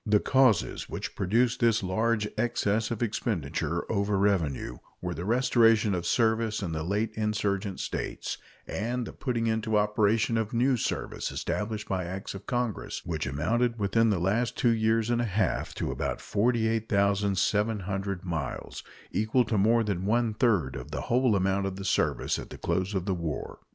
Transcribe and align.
The 0.03 0.19
causes 0.19 0.89
which 0.89 1.13
produced 1.15 1.59
this 1.59 1.83
large 1.83 2.27
excess 2.35 2.89
of 2.89 3.03
expenditure 3.03 3.85
over 3.87 4.17
revenue 4.17 4.77
were 4.99 5.13
the 5.13 5.25
restoration 5.25 5.93
of 5.93 6.07
service 6.07 6.63
in 6.63 6.71
the 6.71 6.81
late 6.81 7.11
insurgent 7.13 7.79
States 7.79 8.39
and 8.65 9.05
the 9.05 9.13
putting 9.13 9.45
into 9.45 9.77
operation 9.77 10.39
of 10.39 10.53
new 10.55 10.75
service 10.75 11.31
established 11.31 11.87
by 11.87 12.05
acts 12.05 12.33
of 12.33 12.47
Congress, 12.47 13.05
which 13.05 13.27
amounted 13.27 13.77
within 13.77 14.09
the 14.09 14.17
last 14.17 14.57
two 14.57 14.73
years 14.73 15.11
and 15.11 15.21
a 15.21 15.25
half 15.25 15.75
to 15.75 15.91
about 15.91 16.19
48,700 16.19 18.25
miles 18.25 18.83
equal 19.11 19.45
to 19.45 19.55
more 19.59 19.83
than 19.83 20.07
one 20.07 20.33
third 20.33 20.75
of 20.75 20.89
the 20.89 21.01
whole 21.01 21.35
amount 21.35 21.67
of 21.67 21.75
the 21.75 21.85
service 21.85 22.39
at 22.39 22.49
the 22.49 22.57
close 22.57 22.95
of 22.95 23.05
the 23.05 23.13
war. 23.13 23.59